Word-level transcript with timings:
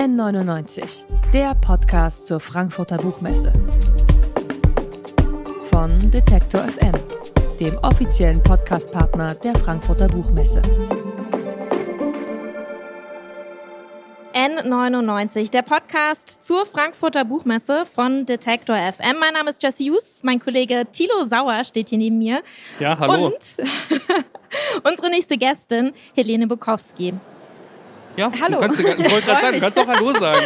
N99, 0.00 1.04
der 1.30 1.54
Podcast 1.56 2.24
zur 2.24 2.40
Frankfurter 2.40 2.96
Buchmesse. 2.96 3.52
Von 5.70 6.10
Detektor 6.10 6.62
FM, 6.62 6.94
dem 7.60 7.76
offiziellen 7.82 8.42
Podcastpartner 8.42 9.34
der 9.34 9.54
Frankfurter 9.56 10.08
Buchmesse. 10.08 10.62
N99, 14.32 15.50
der 15.50 15.60
Podcast 15.60 16.42
zur 16.42 16.64
Frankfurter 16.64 17.26
Buchmesse 17.26 17.84
von 17.84 18.24
Detektor 18.24 18.76
FM. 18.76 19.18
Mein 19.20 19.34
Name 19.34 19.50
ist 19.50 19.62
Jesse 19.62 19.84
Hughes, 19.84 20.22
mein 20.24 20.40
Kollege 20.40 20.86
Thilo 20.90 21.26
Sauer 21.26 21.62
steht 21.64 21.90
hier 21.90 21.98
neben 21.98 22.16
mir. 22.16 22.42
Ja, 22.78 22.98
hallo. 22.98 23.26
Und 23.26 23.34
unsere 24.82 25.10
nächste 25.10 25.36
Gästin, 25.36 25.92
Helene 26.14 26.46
Bukowski. 26.46 27.12
Ja, 28.16 28.30
Hallo. 28.42 28.56
Du 28.60 28.66
kannst, 28.66 28.80
ich 28.80 28.86
wollte 28.86 29.26
gerade 29.26 29.40
sagen, 29.40 29.54
du 29.54 29.60
kannst 29.60 29.78
auch 29.78 29.86
Hallo 29.86 30.10
sagen. 30.18 30.40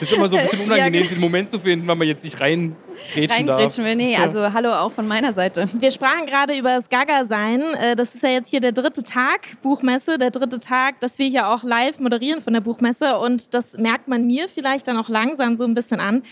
Das 0.00 0.10
ist 0.10 0.12
immer 0.12 0.28
so 0.28 0.36
ein 0.36 0.42
bisschen 0.44 0.60
unangenehm, 0.64 0.94
Ja, 0.94 1.00
genau. 1.00 1.14
den 1.14 1.20
Moment 1.20 1.48
zu 1.48 1.58
finden, 1.58 1.86
weil 1.86 1.96
man 1.96 2.06
jetzt 2.08 2.24
nicht 2.24 2.38
reingrätschen 2.40 3.46
darf. 3.46 3.56
Reingrätschen 3.58 3.84
will. 3.84 3.96
Nee, 3.96 4.12
Ja. 4.14 4.18
also 4.24 4.52
hallo 4.52 4.72
auch 4.72 4.92
von 4.92 5.06
meiner 5.08 5.32
Seite. 5.32 5.66
Wir 5.72 5.90
sprachen 5.90 6.26
gerade 6.26 6.58
über 6.58 6.70
das 6.74 6.88
Gaga-Sein. 6.90 7.62
Äh, 7.80 7.96
Das 7.96 8.14
ist 8.14 8.22
ja 8.22 8.30
jetzt 8.30 8.50
hier 8.50 8.60
der 8.60 8.72
dritte 8.72 9.04
Tag 9.04 9.60
Buchmesse, 9.62 10.18
der 10.18 10.30
dritte 10.32 10.60
Tag, 10.60 11.00
dass 11.00 11.18
wir 11.18 11.26
hier 11.28 11.48
auch 11.48 11.62
live 11.62 11.98
moderieren 12.00 12.40
von 12.40 12.52
der 12.52 12.60
Buchmesse. 12.60 13.16
Und 13.18 13.54
das 13.54 13.78
merkt 13.78 14.08
man 14.08 14.26
mir 14.26 14.48
vielleicht 14.48 14.86
dann 14.88 14.98
auch 14.98 15.08
langsam 15.08 15.56
so 15.56 15.64
ein 15.64 15.74
bisschen 15.74 16.00
an. 16.00 16.24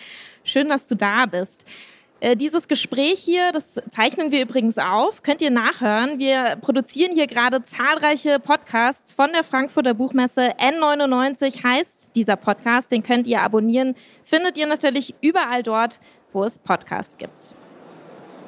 Schön, 0.45 0.69
dass 0.69 0.89
du 0.89 0.97
da 0.97 1.27
bist. 1.27 1.65
Äh, 2.23 2.37
Dieses 2.37 2.69
Gespräch 2.69 3.19
hier, 3.19 3.51
das 3.51 3.83
zeichnen 3.91 4.31
wir 4.31 4.43
übrigens 4.43 4.79
auf, 4.79 5.25
könnt 5.25 5.43
ihr 5.43 5.51
nachhören. 5.51 6.21
Wir 6.21 6.57
produzieren 6.61 7.13
hier 7.13 7.27
gerade 7.27 7.65
zahlreiche 7.65 8.39
Podcasts 8.39 9.13
von 9.13 9.33
der 9.33 9.43
Frankfurter 9.43 9.93
Buchmesse. 9.93 10.53
N99 10.57 11.65
heißt 11.65 12.15
dieser 12.15 12.37
Podcast, 12.37 12.93
den 12.93 13.03
könnt 13.03 13.27
ihr 13.27 13.43
abonnieren. 13.43 13.97
Findet 14.23 14.57
ihr 14.57 14.69
natürlich 14.69 15.17
überall 15.21 15.65
dort, 15.65 15.99
wo 16.33 16.45
es 16.45 16.61
Podcasts 16.61 17.19
gibt. 17.19 17.57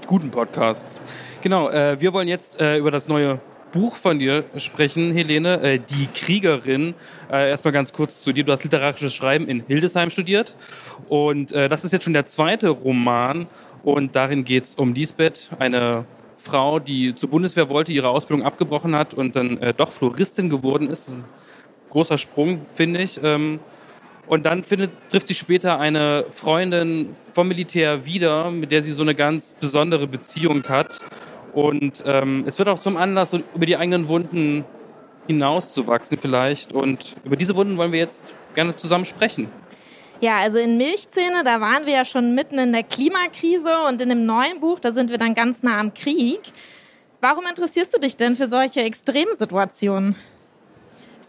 Guten 0.07 0.31
Podcasts. 0.31 1.01
Genau, 1.43 1.69
äh, 1.69 2.01
wir 2.01 2.13
wollen 2.13 2.29
jetzt 2.29 2.61
äh, 2.61 2.79
über 2.79 2.93
das 2.93 3.09
neue 3.09 3.41
Buch 3.75 3.97
von 3.97 4.21
dir 4.21 4.45
sprechen, 4.57 5.13
Helene, 5.13 5.61
äh, 5.61 5.81
Die 5.81 6.07
Kriegerin. 6.07 6.95
Äh, 7.29 7.51
erstmal 7.51 7.73
ganz 7.73 7.93
kurz 7.93 8.23
zu 8.23 8.33
dir. 8.33 8.45
Du 8.45 8.53
hast 8.53 8.63
literarisches 8.63 9.13
Schreiben 9.13 9.49
in 9.49 9.65
Hildesheim 9.67 10.13
studiert 10.13 10.55
und 11.09 11.51
äh, 11.51 11.69
das 11.69 11.85
ist 11.85 11.93
jetzt 11.93 12.05
schon 12.05 12.13
der 12.13 12.25
zweite 12.25 12.69
Roman 12.69 13.49
und 13.83 14.15
darin 14.15 14.45
geht 14.45 14.65
es 14.65 14.77
um 14.77 14.95
Lisbeth, 14.95 15.51
eine 15.59 16.05
Frau, 16.39 16.79
die 16.79 17.17
zur 17.17 17.31
Bundeswehr 17.31 17.69
wollte, 17.69 17.93
ihre 17.93 18.11
Ausbildung 18.11 18.47
abgebrochen 18.47 18.95
hat 18.95 19.13
und 19.13 19.35
dann 19.35 19.59
äh, 19.59 19.75
doch 19.75 19.93
Floristin 19.93 20.51
geworden 20.51 20.89
ist. 20.89 21.09
Ein 21.09 21.25
großer 21.91 22.17
Sprung, 22.17 22.61
finde 22.77 23.03
ich. 23.03 23.19
Ähm, 23.25 23.59
und 24.29 24.47
dann 24.47 24.63
findet, 24.63 24.93
trifft 25.11 25.27
sie 25.27 25.35
später 25.35 25.81
eine 25.81 26.27
Freundin 26.31 27.17
vom 27.35 27.49
Militär 27.49 28.07
wieder, 28.07 28.53
mit 28.53 28.71
der 28.71 28.83
sie 28.83 28.93
so 28.93 29.03
eine 29.03 29.17
ganz 29.17 29.55
besondere 29.59 30.07
Beziehung 30.07 30.63
hat. 30.69 31.01
Und 31.55 32.03
ähm, 32.07 32.45
es 32.47 32.59
wird 32.59 32.69
auch 32.69 32.81
zum 32.81 32.97
Anlass, 32.97 33.33
über 33.33 33.67
die 33.67 33.77
eigenen 33.77 34.09
Wunden 34.09 34.65
hinauszuwachsen 35.27 36.19
vielleicht. 36.19 36.73
Und 36.73 37.17
über 37.25 37.37
diese 37.37 37.55
Wunden 37.57 37.77
wollen 37.77 37.93
wir 37.93 38.01
jetzt 38.01 38.35
gerne 38.55 38.77
zusammen 38.77 39.05
sprechen. 39.05 39.49
Ja, 40.21 40.39
also 40.39 40.59
in 40.59 40.77
Milchzähne, 40.77 41.45
da 41.45 41.61
waren 41.61 41.87
wir 41.87 41.93
ja 41.93 42.05
schon 42.05 42.35
mitten 42.35 42.59
in 42.59 42.73
der 42.73 42.83
Klimakrise 42.83 43.83
und 43.89 44.01
in 44.01 44.09
dem 44.09 44.27
neuen 44.27 44.61
Buch, 44.61 44.79
da 44.79 44.93
sind 44.93 45.11
wir 45.11 45.19
dann 45.19 45.35
ganz 45.35 45.63
nah 45.63 45.79
am 45.79 45.93
Krieg. 45.93 46.41
Warum 47.21 47.47
interessierst 47.47 47.95
du 47.95 47.99
dich 47.99 48.17
denn 48.17 48.37
für 48.37 48.49
solche 48.49 48.81
Extremsituationen? 48.81 50.17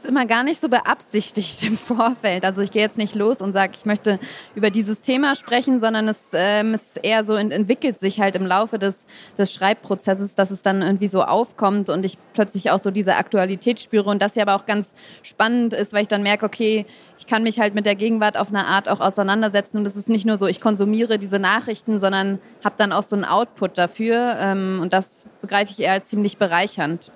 Immer 0.05 0.25
gar 0.25 0.43
nicht 0.43 0.61
so 0.61 0.69
beabsichtigt 0.69 1.63
im 1.63 1.77
Vorfeld. 1.77 2.45
Also 2.45 2.61
ich 2.61 2.71
gehe 2.71 2.81
jetzt 2.81 2.97
nicht 2.97 3.15
los 3.15 3.41
und 3.41 3.53
sage, 3.53 3.73
ich 3.75 3.85
möchte 3.85 4.19
über 4.55 4.69
dieses 4.69 5.01
Thema 5.01 5.35
sprechen, 5.35 5.79
sondern 5.79 6.07
es 6.07 6.29
ähm, 6.33 6.73
ist 6.73 6.99
eher 7.03 7.25
so 7.25 7.35
ent 7.35 7.51
entwickelt 7.51 7.99
sich 7.99 8.19
halt 8.19 8.35
im 8.35 8.45
Laufe 8.45 8.79
des, 8.79 9.07
des 9.37 9.53
Schreibprozesses, 9.53 10.35
dass 10.35 10.51
es 10.51 10.61
dann 10.61 10.81
irgendwie 10.81 11.07
so 11.07 11.23
aufkommt 11.23 11.89
und 11.89 12.05
ich 12.05 12.17
plötzlich 12.33 12.71
auch 12.71 12.79
so 12.79 12.91
diese 12.91 13.15
Aktualität 13.15 13.79
spüre 13.79 14.09
und 14.09 14.21
das 14.21 14.35
ja 14.35 14.43
aber 14.43 14.55
auch 14.55 14.65
ganz 14.65 14.93
spannend 15.23 15.73
ist, 15.73 15.93
weil 15.93 16.03
ich 16.03 16.07
dann 16.07 16.23
merke, 16.23 16.45
okay, 16.45 16.85
ich 17.17 17.27
kann 17.27 17.43
mich 17.43 17.59
halt 17.59 17.75
mit 17.75 17.85
der 17.85 17.95
Gegenwart 17.95 18.37
auf 18.37 18.49
eine 18.49 18.65
Art 18.65 18.89
auch 18.89 18.99
auseinandersetzen 18.99 19.77
und 19.77 19.87
es 19.87 19.95
ist 19.95 20.09
nicht 20.09 20.25
nur 20.25 20.37
so, 20.37 20.47
ich 20.47 20.61
konsumiere 20.61 21.17
diese 21.17 21.39
Nachrichten, 21.39 21.99
sondern 21.99 22.39
habe 22.63 22.75
dann 22.77 22.91
auch 22.91 23.03
so 23.03 23.15
einen 23.15 23.25
Output 23.25 23.77
dafür 23.77 24.37
ähm, 24.39 24.79
und 24.81 24.93
das 24.93 25.27
begreife 25.41 25.71
ich 25.71 25.79
eher 25.79 25.93
als 25.93 26.09
ziemlich 26.09 26.37
bereichernd. 26.37 27.11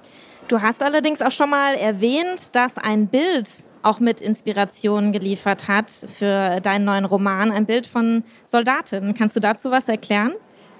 Du 0.49 0.63
hast 0.63 0.81
allerdings 0.81 1.21
auch 1.21 1.31
schon 1.31 1.51
mal 1.51 1.75
erwähnt, 1.75 2.55
dass 2.55 2.79
ein 2.79 3.05
Bild 3.05 3.47
auch 3.83 3.99
mit 3.99 4.19
Inspiration 4.19 5.11
geliefert 5.11 5.67
hat 5.67 5.91
für 5.91 6.59
deinen 6.59 6.85
neuen 6.85 7.05
Roman, 7.05 7.51
ein 7.51 7.67
Bild 7.67 7.85
von 7.85 8.23
Soldatinnen. 8.47 9.13
Kannst 9.13 9.35
du 9.35 9.39
dazu 9.39 9.69
was 9.69 9.87
erklären? 9.87 10.33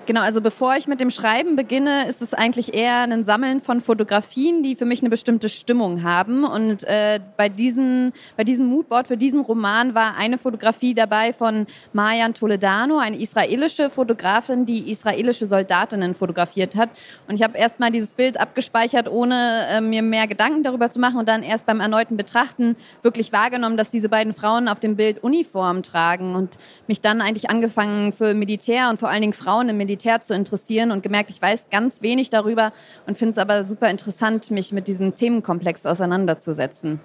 Genau, 0.09 0.22
also 0.22 0.42
bevor 0.42 0.75
ich 0.75 0.88
mit 0.88 1.02
dem 1.02 1.12
Schreiben 1.12 1.56
beginne, 1.56 2.08
ist 2.08 2.24
es 2.24 2.34
eigentlich 2.34 2.74
eher 2.74 3.02
ein 3.02 3.24
Sammeln 3.24 3.62
von 3.62 3.80
Fotografien, 3.80 4.64
die 4.64 4.75
für 4.75 4.86
mich 4.86 5.02
eine 5.02 5.12
bestimmte 5.12 5.50
Stimmung 5.50 6.02
haben. 6.02 6.46
Und 6.46 6.84
äh, 6.86 7.20
bei, 7.38 7.47
diesem, 7.47 8.12
bei 8.36 8.44
diesem 8.44 8.66
Moodboard 8.66 9.08
für 9.08 9.18
diesen 9.18 9.42
Roman 9.42 9.94
war 9.94 10.18
eine 10.18 10.40
Fotografie 10.40 10.96
dabei 10.96 11.31
von 11.31 11.68
Marjan 11.94 12.34
Toledano, 12.34 12.97
eine 12.97 13.20
israelische 13.20 13.92
Fotografin, 13.92 14.66
die 14.66 14.90
israelische 14.90 15.46
Soldatinnen 15.46 16.16
fotografiert 16.16 16.76
hat. 16.76 16.90
Und 17.28 17.36
ich 17.36 17.44
habe 17.44 17.56
erst 17.56 17.80
mal 17.80 17.91
dieses 17.91 18.16
Bild 18.16 18.40
abgespeichert, 18.40 19.08
ohne 19.12 19.68
äh, 19.70 19.80
mir 19.80 20.02
mehr 20.02 20.26
Gedanken 20.26 20.64
darüber 20.64 20.90
zu 20.90 21.00
machen 21.00 21.20
und 21.20 21.30
dann 21.30 21.44
erst 21.44 21.68
beim 21.68 21.81
erneuten 21.81 22.18
Betrachten 22.18 22.76
wirklich 23.03 23.31
wahrgenommen, 23.31 23.78
dass 23.78 23.91
diese 23.91 24.09
beiden 24.09 24.34
Frauen 24.34 24.70
auf 24.70 24.80
dem 24.80 24.96
Bild 24.96 25.24
Uniform 25.24 25.84
tragen 25.84 26.34
und 26.34 26.58
mich 26.88 27.00
dann 27.00 27.22
eigentlich 27.22 27.52
angefangen 27.52 28.12
für 28.12 28.34
Militär 28.34 28.90
und 28.90 29.00
vor 29.00 29.09
allen 29.09 29.22
Dingen 29.22 29.34
Frauen 29.34 29.70
im 29.70 29.78
Militär 29.78 29.98
zu 30.23 30.33
interessieren 30.33 30.91
und 30.91 31.03
gemerkt, 31.03 31.29
ich 31.29 31.41
weiß 31.41 31.67
ganz 31.69 32.01
wenig 32.01 32.29
darüber 32.29 32.73
und 33.05 33.17
finde 33.17 33.31
es 33.31 33.37
aber 33.37 33.63
super 33.63 33.89
interessant, 33.89 34.49
mich 34.51 34.71
mit 34.71 34.87
diesem 34.87 35.15
Themenkomplex 35.15 35.85
auseinanderzusetzen. 35.85 37.01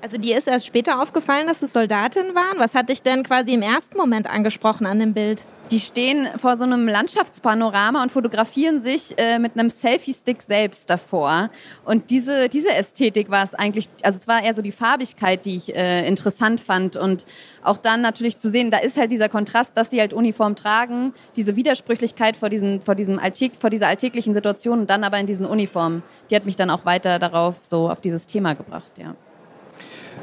Also 0.00 0.16
dir 0.16 0.38
ist 0.38 0.46
erst 0.46 0.64
später 0.64 1.02
aufgefallen, 1.02 1.48
dass 1.48 1.60
es 1.62 1.72
Soldatinnen 1.72 2.32
waren. 2.36 2.58
Was 2.58 2.74
hat 2.76 2.88
dich 2.88 3.02
denn 3.02 3.24
quasi 3.24 3.52
im 3.52 3.62
ersten 3.62 3.96
Moment 3.96 4.28
angesprochen 4.28 4.86
an 4.86 5.00
dem 5.00 5.12
Bild? 5.12 5.44
Die 5.72 5.80
stehen 5.80 6.28
vor 6.36 6.56
so 6.56 6.62
einem 6.62 6.86
Landschaftspanorama 6.86 8.02
und 8.02 8.12
fotografieren 8.12 8.80
sich 8.80 9.18
äh, 9.18 9.40
mit 9.40 9.58
einem 9.58 9.70
Selfie-Stick 9.70 10.40
selbst 10.40 10.88
davor. 10.88 11.50
Und 11.84 12.10
diese, 12.10 12.48
diese 12.48 12.70
Ästhetik 12.70 13.28
war 13.28 13.42
es 13.42 13.54
eigentlich, 13.54 13.88
also 14.02 14.16
es 14.16 14.28
war 14.28 14.42
eher 14.42 14.54
so 14.54 14.62
die 14.62 14.72
Farbigkeit, 14.72 15.44
die 15.44 15.56
ich 15.56 15.74
äh, 15.74 16.06
interessant 16.06 16.60
fand. 16.60 16.96
Und 16.96 17.26
auch 17.62 17.76
dann 17.76 18.00
natürlich 18.00 18.38
zu 18.38 18.50
sehen, 18.50 18.70
da 18.70 18.78
ist 18.78 18.96
halt 18.96 19.10
dieser 19.10 19.28
Kontrast, 19.28 19.76
dass 19.76 19.90
sie 19.90 20.00
halt 20.00 20.12
Uniform 20.12 20.54
tragen, 20.54 21.12
diese 21.34 21.56
Widersprüchlichkeit 21.56 22.36
vor, 22.36 22.50
diesem, 22.50 22.80
vor, 22.80 22.94
diesem 22.94 23.18
Alltäg, 23.18 23.54
vor 23.60 23.68
dieser 23.68 23.88
alltäglichen 23.88 24.32
Situation 24.32 24.78
und 24.78 24.90
dann 24.90 25.02
aber 25.02 25.18
in 25.18 25.26
diesen 25.26 25.44
Uniformen. 25.44 26.04
Die 26.30 26.36
hat 26.36 26.46
mich 26.46 26.56
dann 26.56 26.70
auch 26.70 26.86
weiter 26.86 27.18
darauf, 27.18 27.56
so 27.62 27.90
auf 27.90 28.00
dieses 28.00 28.26
Thema 28.26 28.54
gebracht, 28.54 28.92
ja. 28.96 29.16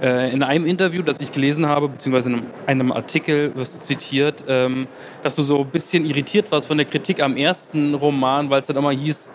Äh, 0.02 0.32
in 0.32 0.44
einem 0.44 0.66
Interview, 0.66 1.02
das 1.02 1.18
ich 1.20 1.32
gelesen 1.32 1.68
habe, 1.68 1.88
beziehungsweise 1.90 2.30
in 2.30 2.46
einem, 2.68 2.92
Artikel 2.92 3.56
wirst 3.56 3.76
du 3.76 3.80
zitiert, 3.80 4.44
ähm, 4.48 4.88
dass 5.24 5.36
du 5.36 5.44
so 5.44 5.62
ein 5.62 5.70
bisschen 5.70 6.06
irritiert 6.06 6.52
warst 6.52 6.68
von 6.68 6.78
der 6.78 6.86
Kritik 6.86 7.22
am 7.22 7.38
ersten 7.38 7.94
Roman, 7.94 8.50
weil 8.50 8.60
es 8.60 8.68
dann 8.68 8.76
immer 8.76 8.92
hieß, 8.92 9.30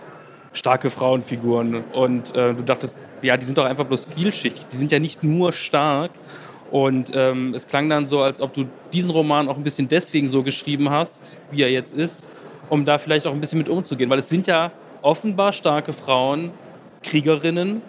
starke 0.52 0.90
Frauenfiguren. 0.90 1.84
Und 1.92 2.36
äh, 2.36 2.54
du 2.54 2.62
dachtest, 2.62 2.98
ja, 3.22 3.36
die 3.36 3.46
sind 3.46 3.56
doch 3.56 3.64
einfach 3.64 3.86
bloß 3.86 4.06
vielschichtig. 4.06 4.66
Die 4.66 4.76
sind 4.76 4.92
ja 4.92 4.98
nicht 4.98 5.22
nur 5.22 5.52
stark. 5.52 6.10
Und 6.70 7.12
ähm, 7.14 7.52
es 7.54 7.66
klang 7.66 7.88
dann 7.88 8.06
so, 8.06 8.20
als 8.20 8.40
ob 8.40 8.52
du 8.54 8.66
diesen 8.92 9.10
Roman 9.10 9.48
auch 9.48 9.56
ein 9.56 9.64
bisschen 9.64 9.88
deswegen 9.88 10.28
so 10.28 10.42
geschrieben 10.42 10.90
hast, 10.90 11.38
wie 11.50 11.62
er 11.62 11.70
jetzt 11.70 11.94
ist, 11.94 12.26
um 12.68 12.84
da 12.84 12.98
vielleicht 12.98 13.26
auch 13.26 13.32
ein 13.32 13.40
bisschen 13.40 13.58
mit 13.58 13.68
umzugehen. 13.68 14.10
Weil 14.10 14.20
es 14.20 14.28
sind 14.28 14.46
ja 14.46 14.70
offenbar 15.02 15.52
starke 15.52 15.92
Frauen, 15.92 16.50
Kriegerinnen, 17.02 17.82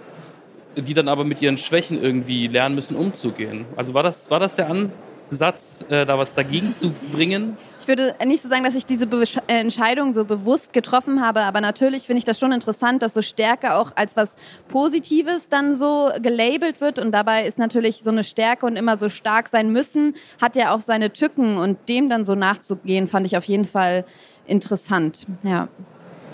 die 0.75 0.93
dann 0.93 1.07
aber 1.07 1.23
mit 1.23 1.41
ihren 1.41 1.57
Schwächen 1.57 2.01
irgendwie 2.01 2.47
lernen 2.47 2.75
müssen, 2.75 2.95
umzugehen. 2.95 3.65
Also 3.75 3.93
war 3.93 4.03
das, 4.03 4.29
war 4.31 4.39
das 4.39 4.55
der 4.55 4.69
Ansatz, 4.69 5.83
äh, 5.89 6.05
da 6.05 6.17
was 6.17 6.33
dagegen 6.33 6.73
zu 6.73 6.93
bringen? 7.11 7.57
Ich 7.79 7.87
würde 7.87 8.15
nicht 8.25 8.41
so 8.41 8.47
sagen, 8.47 8.63
dass 8.63 8.75
ich 8.75 8.85
diese 8.85 9.07
Be 9.07 9.23
Entscheidung 9.47 10.13
so 10.13 10.23
bewusst 10.23 10.71
getroffen 10.71 11.25
habe, 11.25 11.41
aber 11.41 11.61
natürlich 11.61 12.03
finde 12.03 12.19
ich 12.19 12.25
das 12.25 12.39
schon 12.39 12.51
interessant, 12.51 13.01
dass 13.01 13.13
so 13.13 13.21
Stärke 13.21 13.75
auch 13.75 13.91
als 13.95 14.15
was 14.15 14.35
Positives 14.67 15.49
dann 15.49 15.75
so 15.75 16.11
gelabelt 16.21 16.79
wird 16.79 16.99
und 16.99 17.11
dabei 17.11 17.45
ist 17.45 17.59
natürlich 17.59 18.03
so 18.03 18.11
eine 18.11 18.23
Stärke 18.23 18.65
und 18.65 18.75
immer 18.75 18.97
so 18.97 19.09
stark 19.09 19.49
sein 19.49 19.71
müssen, 19.71 20.15
hat 20.41 20.55
ja 20.55 20.73
auch 20.73 20.81
seine 20.81 21.11
Tücken 21.11 21.57
und 21.57 21.77
dem 21.89 22.07
dann 22.07 22.23
so 22.23 22.35
nachzugehen, 22.35 23.07
fand 23.07 23.25
ich 23.25 23.35
auf 23.35 23.45
jeden 23.45 23.65
Fall 23.65 24.05
interessant. 24.45 25.25
Ja. 25.43 25.67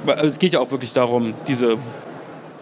Weil 0.06 0.26
Es 0.26 0.38
geht 0.38 0.54
ja 0.54 0.60
auch 0.60 0.72
wirklich 0.72 0.94
darum, 0.94 1.34
diese 1.48 1.78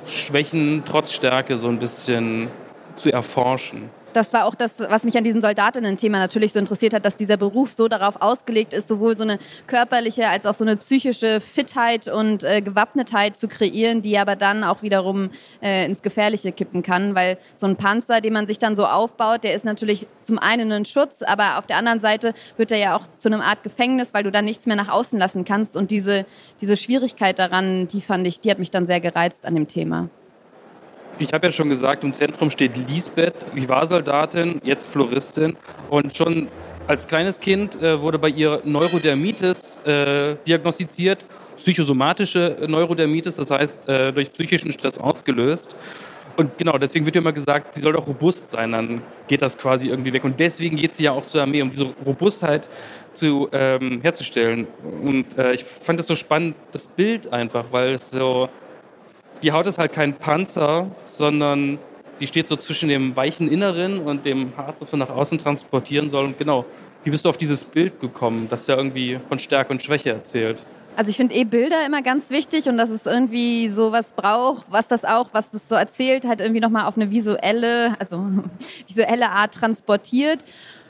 Schwächen 0.07 0.83
trotz 0.85 1.11
Stärke 1.11 1.57
so 1.57 1.67
ein 1.67 1.79
bisschen 1.79 2.49
zu 2.95 3.11
erforschen. 3.11 3.89
Das 4.15 4.31
war 4.31 4.45
auch 4.45 4.55
das, 4.55 4.79
was 4.79 5.03
mich 5.03 5.17
an 5.17 5.23
diesem 5.23 5.41
Soldatinnen-Thema 5.41 6.19
natürlich 6.19 6.53
so 6.53 6.59
interessiert 6.59 6.93
hat, 6.93 7.03
dass 7.03 7.15
dieser 7.15 7.37
Beruf 7.37 7.73
so 7.73 7.87
darauf 7.87 8.21
ausgelegt 8.21 8.73
ist, 8.73 8.87
sowohl 8.87 9.17
so 9.17 9.23
eine 9.23 9.39
körperliche 9.67 10.29
als 10.29 10.45
auch 10.45 10.53
so 10.53 10.63
eine 10.63 10.77
psychische 10.77 11.41
Fitheit 11.41 12.07
und 12.07 12.43
äh, 12.43 12.61
Gewappnetheit 12.61 13.37
zu 13.37 13.47
kreieren, 13.47 14.01
die 14.01 14.17
aber 14.17 14.35
dann 14.35 14.63
auch 14.63 14.81
wiederum 14.81 15.31
äh, 15.61 15.85
ins 15.85 16.01
Gefährliche 16.01 16.51
kippen 16.53 16.81
kann, 16.81 17.13
weil 17.13 17.37
so 17.55 17.67
ein 17.67 17.75
Panzer, 17.75 18.21
den 18.21 18.33
man 18.33 18.47
sich 18.47 18.59
dann 18.59 18.75
so 18.75 18.85
aufbaut, 18.85 19.43
der 19.43 19.53
ist 19.53 19.65
natürlich 19.65 20.07
zum 20.23 20.39
einen 20.39 20.71
ein 20.71 20.85
Schutz, 20.85 21.21
aber 21.21 21.57
auf 21.57 21.65
der 21.65 21.77
anderen 21.77 21.99
Seite 21.99 22.33
wird 22.55 22.71
er 22.71 22.77
ja 22.77 22.95
auch 22.95 23.07
zu 23.07 23.27
einer 23.27 23.43
Art 23.43 23.63
Gefängnis, 23.63 24.13
weil 24.13 24.23
du 24.23 24.31
dann 24.31 24.45
nichts 24.45 24.65
mehr 24.65 24.77
nach 24.77 24.89
außen 24.89 25.19
lassen 25.19 25.43
kannst 25.43 25.75
und 25.75 25.91
diese, 25.91 26.25
diese 26.61 26.77
Schwierigkeit 26.77 27.37
daran, 27.37 27.87
die 27.89 28.01
fand 28.01 28.25
ich, 28.27 28.39
die 28.39 28.49
hat 28.49 28.59
mich 28.59 28.71
dann 28.71 28.87
sehr 28.87 29.01
gereizt 29.01 29.45
an 29.45 29.55
dem 29.55 29.67
Thema. 29.67 30.09
Ich 31.17 31.31
habe 31.31 31.47
ja 31.47 31.53
schon 31.53 31.69
gesagt, 31.69 32.03
im 32.03 32.11
Zentrum 32.11 32.51
steht 32.51 32.75
Lisbeth, 32.89 33.45
die 33.55 33.69
war 33.69 33.87
Soldatin, 33.87 34.59
jetzt 34.65 34.85
Floristin. 34.87 35.55
Und 35.89 36.15
schon 36.15 36.49
als 36.87 37.07
kleines 37.07 37.39
Kind 37.39 37.81
äh, 37.81 38.01
wurde 38.01 38.19
bei 38.19 38.27
ihr 38.27 38.61
Neurodermitis 38.65 39.79
äh, 39.85 40.35
diagnostiziert, 40.45 41.23
psychosomatische 41.55 42.57
Neurodermitis, 42.67 43.35
das 43.35 43.49
heißt 43.49 43.87
äh, 43.87 44.11
durch 44.11 44.33
psychischen 44.33 44.73
Stress 44.73 44.97
ausgelöst. 44.97 45.73
Und 46.35 46.57
genau, 46.57 46.77
deswegen 46.77 47.05
wird 47.05 47.15
ja 47.15 47.21
immer 47.21 47.31
gesagt, 47.31 47.75
sie 47.75 47.79
soll 47.79 47.93
doch 47.93 48.07
robust 48.07 48.51
sein, 48.51 48.73
dann 48.73 49.01
geht 49.27 49.41
das 49.41 49.57
quasi 49.57 49.87
irgendwie 49.87 50.11
weg. 50.11 50.25
Und 50.25 50.37
deswegen 50.37 50.75
geht 50.75 50.95
sie 50.95 51.05
ja 51.05 51.13
auch 51.13 51.25
zur 51.27 51.41
Armee, 51.41 51.61
um 51.61 51.71
diese 51.71 51.85
Robustheit 52.05 52.67
zu, 53.13 53.47
ähm, 53.53 54.01
herzustellen. 54.01 54.67
Und 55.01 55.37
äh, 55.37 55.53
ich 55.53 55.63
fand 55.63 55.97
das 55.97 56.07
so 56.07 56.15
spannend, 56.15 56.55
das 56.73 56.87
Bild 56.87 57.31
einfach, 57.31 57.63
weil 57.71 57.93
es 57.93 58.09
so 58.09 58.49
die 59.43 59.51
Haut 59.51 59.65
ist 59.65 59.77
halt 59.77 59.93
kein 59.93 60.13
Panzer, 60.13 60.87
sondern 61.07 61.79
die 62.19 62.27
steht 62.27 62.47
so 62.47 62.55
zwischen 62.55 62.89
dem 62.89 63.15
weichen 63.15 63.49
Inneren 63.49 63.99
und 63.99 64.25
dem 64.25 64.55
Hart, 64.57 64.79
was 64.79 64.91
man 64.91 64.99
nach 64.99 65.09
außen 65.09 65.37
transportieren 65.37 66.09
soll. 66.09 66.25
Und 66.25 66.37
genau, 66.37 66.65
wie 67.03 67.09
bist 67.09 67.25
du 67.25 67.29
auf 67.29 67.37
dieses 67.37 67.65
Bild 67.65 67.99
gekommen, 67.99 68.47
das 68.49 68.67
ja 68.67 68.77
irgendwie 68.77 69.19
von 69.27 69.37
Stärke 69.39 69.73
und 69.73 69.83
Schwäche 69.83 70.11
erzählt? 70.11 70.65
Also 70.97 71.09
ich 71.09 71.17
finde 71.17 71.35
eh 71.35 71.43
Bilder 71.43 71.85
immer 71.85 72.01
ganz 72.01 72.29
wichtig 72.29 72.69
und 72.69 72.77
dass 72.77 72.89
es 72.89 73.05
irgendwie 73.05 73.67
so 73.67 73.91
was 73.91 74.13
braucht, 74.13 74.65
was 74.69 74.87
das 74.87 75.03
auch, 75.03 75.27
was 75.33 75.51
das 75.51 75.67
so 75.67 75.75
erzählt, 75.75 76.25
halt 76.25 76.39
irgendwie 76.39 76.61
nochmal 76.61 76.85
auf 76.85 76.95
eine 76.95 77.11
visuelle, 77.11 77.95
also 77.99 78.25
visuelle 78.87 79.29
Art 79.29 79.53
transportiert 79.53 80.45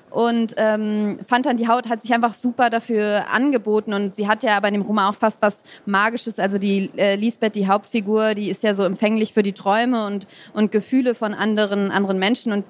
und 0.09 0.53
ähm, 0.57 1.17
fand 1.27 1.45
dann, 1.45 1.57
die 1.57 1.67
Haut 1.67 1.89
hat 1.89 2.01
sich 2.01 2.13
einfach 2.13 2.33
super 2.33 2.69
dafür 2.69 3.25
angeboten. 3.29 3.93
Und 3.93 4.15
sie 4.15 4.27
hat 4.27 4.43
ja 4.43 4.55
aber 4.55 4.69
in 4.69 4.75
dem 4.75 4.83
Roman 4.83 5.11
auch 5.11 5.17
fast 5.17 5.41
was 5.41 5.63
Magisches, 5.85 6.39
also 6.39 6.57
die 6.57 6.89
äh, 6.95 7.15
Lisbeth, 7.15 7.55
die 7.55 7.67
Hauptfigur, 7.67 8.33
die 8.33 8.49
ist 8.49 8.63
ja 8.63 8.75
so 8.75 8.83
empfänglich 8.83 9.33
für 9.33 9.43
die 9.43 9.53
Träume 9.53 10.05
und, 10.05 10.25
und 10.53 10.71
Gefühle 10.71 11.15
von 11.15 11.33
anderen, 11.33 11.91
anderen 11.91 12.17
Menschen. 12.17 12.53
Und 12.53 12.65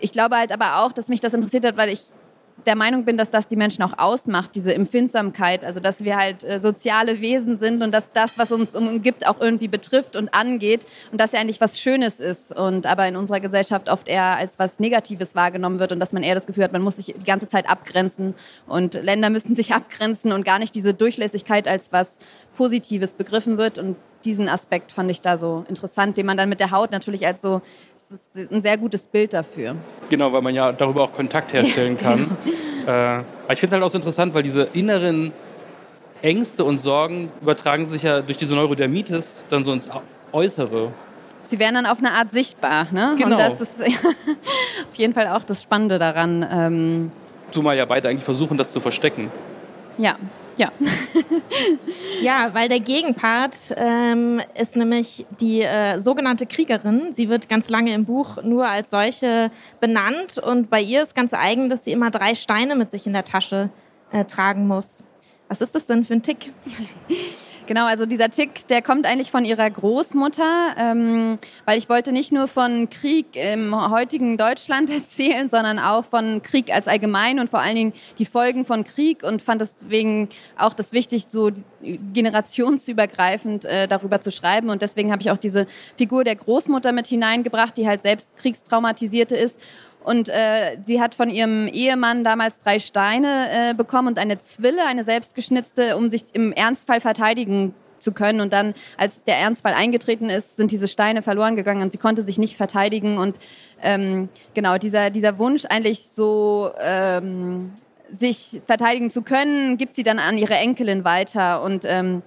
ich 0.00 0.10
glaube 0.10 0.36
halt 0.36 0.52
aber 0.52 0.82
auch, 0.84 0.92
dass 0.92 1.08
mich 1.08 1.20
das 1.20 1.34
interessiert 1.34 1.64
hat, 1.64 1.76
weil 1.76 1.90
ich 1.90 2.06
der 2.64 2.74
Meinung 2.74 3.04
bin, 3.04 3.16
dass 3.16 3.30
das 3.30 3.48
die 3.48 3.56
Menschen 3.56 3.82
auch 3.82 3.98
ausmacht, 3.98 4.50
diese 4.54 4.74
Empfindsamkeit, 4.74 5.64
also 5.64 5.78
dass 5.78 6.04
wir 6.04 6.16
halt 6.16 6.42
äh, 6.42 6.58
soziale 6.58 7.20
Wesen 7.20 7.58
sind 7.58 7.82
und 7.82 7.92
dass 7.92 8.12
das, 8.12 8.38
was 8.38 8.50
uns 8.50 8.74
umgibt, 8.74 9.26
auch 9.26 9.40
irgendwie 9.40 9.68
betrifft 9.68 10.16
und 10.16 10.34
angeht 10.34 10.86
und 11.12 11.20
dass 11.20 11.32
ja 11.32 11.40
eigentlich 11.40 11.60
was 11.60 11.78
Schönes 11.78 12.18
ist 12.18 12.56
und 12.56 12.86
aber 12.86 13.06
in 13.06 13.16
unserer 13.16 13.40
Gesellschaft 13.40 13.88
oft 13.88 14.08
eher 14.08 14.36
als 14.36 14.58
was 14.58 14.80
Negatives 14.80 15.34
wahrgenommen 15.34 15.78
wird 15.78 15.92
und 15.92 16.00
dass 16.00 16.12
man 16.12 16.22
eher 16.22 16.34
das 16.34 16.46
Gefühl 16.46 16.64
hat, 16.64 16.72
man 16.72 16.82
muss 16.82 16.96
sich 16.96 17.14
die 17.16 17.24
ganze 17.24 17.48
Zeit 17.48 17.68
abgrenzen 17.68 18.34
und 18.66 18.94
Länder 18.94 19.30
müssen 19.30 19.54
sich 19.54 19.74
abgrenzen 19.74 20.32
und 20.32 20.44
gar 20.44 20.58
nicht 20.58 20.74
diese 20.74 20.94
Durchlässigkeit 20.94 21.68
als 21.68 21.92
was 21.92 22.18
Positives 22.56 23.12
begriffen 23.12 23.58
wird. 23.58 23.78
Und 23.78 23.96
diesen 24.24 24.48
Aspekt 24.48 24.90
fand 24.90 25.10
ich 25.10 25.20
da 25.20 25.38
so 25.38 25.64
interessant, 25.68 26.18
den 26.18 26.26
man 26.26 26.36
dann 26.36 26.48
mit 26.48 26.58
der 26.58 26.72
Haut 26.72 26.90
natürlich 26.90 27.26
als 27.26 27.42
so 27.42 27.62
ist 28.10 28.36
ein 28.52 28.62
sehr 28.62 28.76
gutes 28.78 29.06
Bild 29.06 29.32
dafür. 29.32 29.76
Genau, 30.08 30.32
weil 30.32 30.42
man 30.42 30.54
ja 30.54 30.72
darüber 30.72 31.02
auch 31.02 31.12
Kontakt 31.12 31.52
herstellen 31.52 31.96
kann. 31.98 32.36
äh, 32.86 32.90
aber 32.90 33.24
ich 33.52 33.60
finde 33.60 33.66
es 33.66 33.72
halt 33.72 33.82
auch 33.82 33.90
so 33.90 33.98
interessant, 33.98 34.34
weil 34.34 34.42
diese 34.42 34.62
inneren 34.72 35.32
Ängste 36.22 36.64
und 36.64 36.78
Sorgen 36.78 37.30
übertragen 37.40 37.84
sich 37.84 38.02
ja 38.02 38.22
durch 38.22 38.38
diese 38.38 38.54
Neurodermitis 38.54 39.42
dann 39.48 39.64
so 39.64 39.72
ins 39.72 39.88
Äußere. 40.32 40.92
Sie 41.46 41.58
werden 41.58 41.74
dann 41.74 41.86
auf 41.86 41.98
eine 41.98 42.12
Art 42.12 42.32
sichtbar. 42.32 42.88
Ne? 42.90 43.14
Genau. 43.16 43.30
Und 43.32 43.38
das 43.38 43.60
ist 43.60 43.82
auf 44.90 44.94
jeden 44.94 45.14
Fall 45.14 45.28
auch 45.28 45.44
das 45.44 45.62
Spannende 45.62 45.98
daran. 45.98 46.46
Ähm 46.50 47.12
Zumal 47.50 47.76
ja 47.76 47.84
beide 47.84 48.08
eigentlich 48.08 48.24
versuchen, 48.24 48.58
das 48.58 48.72
zu 48.72 48.80
verstecken. 48.80 49.30
Ja, 49.98 50.16
ja. 50.56 50.70
ja, 52.22 52.54
weil 52.54 52.68
der 52.68 52.80
Gegenpart 52.80 53.74
ähm, 53.76 54.40
ist 54.54 54.76
nämlich 54.76 55.26
die 55.40 55.62
äh, 55.62 56.00
sogenannte 56.00 56.46
Kriegerin. 56.46 57.12
Sie 57.12 57.28
wird 57.28 57.48
ganz 57.48 57.68
lange 57.68 57.92
im 57.92 58.04
Buch 58.04 58.42
nur 58.42 58.66
als 58.66 58.90
solche 58.90 59.50
benannt 59.80 60.38
und 60.38 60.70
bei 60.70 60.80
ihr 60.80 61.02
ist 61.02 61.14
ganz 61.14 61.34
eigen, 61.34 61.68
dass 61.68 61.84
sie 61.84 61.92
immer 61.92 62.10
drei 62.10 62.34
Steine 62.34 62.76
mit 62.76 62.90
sich 62.90 63.06
in 63.06 63.12
der 63.12 63.24
Tasche 63.24 63.70
äh, 64.12 64.24
tragen 64.24 64.66
muss. 64.66 65.04
Was 65.48 65.60
ist 65.60 65.74
das 65.74 65.86
denn 65.86 66.04
für 66.04 66.14
ein 66.14 66.22
Tick? 66.22 66.52
Genau, 67.66 67.86
also 67.86 68.06
dieser 68.06 68.30
Tick, 68.30 68.68
der 68.68 68.80
kommt 68.80 69.06
eigentlich 69.06 69.32
von 69.32 69.44
ihrer 69.44 69.68
Großmutter, 69.68 70.76
ähm, 70.78 71.36
weil 71.64 71.78
ich 71.78 71.88
wollte 71.88 72.12
nicht 72.12 72.30
nur 72.30 72.46
von 72.46 72.88
Krieg 72.90 73.34
im 73.34 73.90
heutigen 73.90 74.36
Deutschland 74.36 74.88
erzählen, 74.94 75.48
sondern 75.48 75.80
auch 75.80 76.04
von 76.04 76.42
Krieg 76.42 76.72
als 76.72 76.86
allgemein 76.86 77.40
und 77.40 77.50
vor 77.50 77.58
allen 77.60 77.74
Dingen 77.74 77.92
die 78.18 78.24
Folgen 78.24 78.64
von 78.64 78.84
Krieg 78.84 79.24
und 79.24 79.42
fand 79.42 79.60
deswegen 79.60 80.28
auch 80.56 80.74
das 80.74 80.92
wichtig, 80.92 81.26
so 81.28 81.50
generationsübergreifend 81.82 83.64
äh, 83.64 83.88
darüber 83.88 84.20
zu 84.20 84.30
schreiben. 84.30 84.70
Und 84.70 84.82
deswegen 84.82 85.10
habe 85.10 85.22
ich 85.22 85.32
auch 85.32 85.36
diese 85.36 85.66
Figur 85.96 86.22
der 86.22 86.36
Großmutter 86.36 86.92
mit 86.92 87.08
hineingebracht, 87.08 87.76
die 87.76 87.88
halt 87.88 88.02
selbst 88.02 88.36
kriegstraumatisierte 88.36 89.34
ist 89.34 89.60
und 90.06 90.28
äh, 90.28 90.78
sie 90.84 91.00
hat 91.00 91.16
von 91.16 91.28
ihrem 91.28 91.66
Ehemann 91.66 92.22
damals 92.22 92.60
drei 92.60 92.78
Steine 92.78 93.48
äh, 93.50 93.74
bekommen 93.74 94.06
und 94.06 94.20
eine 94.20 94.38
Zwille, 94.38 94.86
eine 94.86 95.02
selbstgeschnitzte, 95.02 95.96
um 95.96 96.08
sich 96.08 96.22
im 96.32 96.52
Ernstfall 96.52 97.00
verteidigen 97.00 97.74
zu 97.98 98.12
können. 98.12 98.40
Und 98.40 98.52
dann, 98.52 98.74
als 98.96 99.24
der 99.24 99.36
Ernstfall 99.36 99.74
eingetreten 99.74 100.30
ist, 100.30 100.56
sind 100.56 100.70
diese 100.70 100.86
Steine 100.86 101.22
verloren 101.22 101.56
gegangen 101.56 101.82
und 101.82 101.90
sie 101.90 101.98
konnte 101.98 102.22
sich 102.22 102.38
nicht 102.38 102.56
verteidigen. 102.56 103.18
Und 103.18 103.36
ähm, 103.82 104.28
genau, 104.54 104.78
dieser, 104.78 105.10
dieser 105.10 105.38
Wunsch 105.38 105.64
eigentlich 105.68 106.04
so... 106.12 106.70
Ähm, 106.80 107.72
sich 108.08 108.60
verteidigen 108.64 109.10
zu 109.10 109.22
können, 109.22 109.78
gibt 109.78 109.96
sie 109.96 110.04
dann 110.04 110.20
an 110.20 110.38
ihre 110.38 110.54
Enkelin 110.54 111.04
weiter 111.04 111.60
und 111.60 111.84
ähm, 111.84 112.22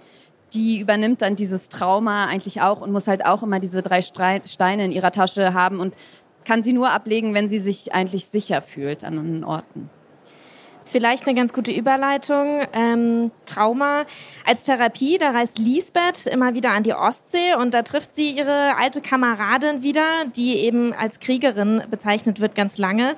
die 0.54 0.80
übernimmt 0.80 1.22
dann 1.22 1.36
dieses 1.36 1.70
Trauma 1.70 2.26
eigentlich 2.26 2.62
auch 2.62 2.82
und 2.82 2.92
muss 2.92 3.08
halt 3.08 3.26
auch 3.26 3.44
immer 3.44 3.60
diese 3.60 3.82
drei 3.82 4.02
Steine 4.02 4.86
in 4.86 4.92
ihrer 4.92 5.12
Tasche 5.12 5.54
haben 5.54 5.80
und 5.80 5.94
kann 6.46 6.64
sie 6.64 6.74
nur 6.74 6.90
ablegen, 6.90 7.34
wenn 7.34 7.50
sie 7.50 7.60
sich 7.60 7.94
eigentlich 7.94 8.26
sicher 8.26 8.62
fühlt 8.62 9.04
an 9.04 9.44
Orten. 9.44 9.90
Das 10.80 10.88
ist 10.88 10.92
vielleicht 10.94 11.28
eine 11.28 11.36
ganz 11.36 11.52
gute 11.52 11.72
Überleitung. 11.72 12.62
Ähm, 12.72 13.32
Trauma 13.46 14.06
als 14.46 14.64
Therapie, 14.64 15.18
da 15.18 15.32
reist 15.32 15.60
Lisbeth 15.60 16.26
immer 16.26 16.54
wieder 16.54 16.72
an 16.72 16.84
die 16.84 16.94
Ostsee 16.94 17.54
und 17.56 17.74
da 17.74 17.82
trifft 17.82 18.16
sie 18.16 18.32
ihre 18.32 18.78
alte 18.78 19.02
Kameradin 19.02 19.84
wieder, 19.84 20.26
die 20.36 20.56
eben 20.56 20.94
als 20.94 21.20
Kriegerin 21.20 21.84
bezeichnet 21.92 22.40
wird 22.40 22.56
ganz 22.56 22.78
lange. 22.78 23.18